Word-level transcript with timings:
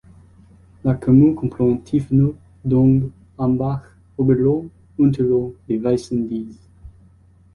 La 0.83 0.95
commune 0.95 1.35
comprend 1.35 1.77
Tiefenort, 1.77 2.33
Dönges, 2.65 3.11
Hämbach, 3.37 3.83
Oberrohn, 4.17 4.71
Unterrohn 4.97 5.53
et 5.69 5.77
Weißendiez. 5.83 6.57